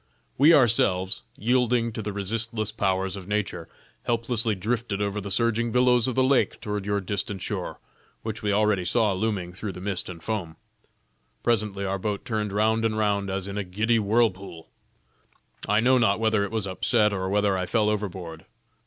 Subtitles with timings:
[0.35, 3.69] We ourselves, yielding to the resistless powers of nature,
[4.01, 7.79] helplessly drifted over the surging billows of the lake toward your distant shore,
[8.23, 10.55] which we already saw looming through the mist and foam.
[11.43, 14.71] Presently our boat turned round and round as in a giddy whirlpool;
[15.69, 18.47] I know not whether it was upset, or whether I fell overboard.